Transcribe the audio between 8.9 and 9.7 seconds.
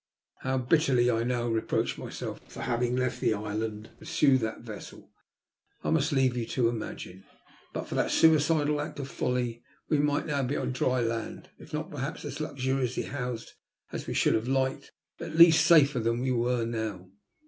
of folly